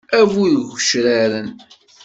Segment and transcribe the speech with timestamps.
[0.19, 1.49] A bu yigecraren.